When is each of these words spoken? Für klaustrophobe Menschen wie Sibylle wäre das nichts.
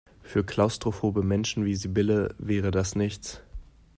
Für 0.23 0.43
klaustrophobe 0.43 1.21
Menschen 1.21 1.63
wie 1.63 1.75
Sibylle 1.75 2.33
wäre 2.39 2.71
das 2.71 2.95
nichts. 2.95 3.39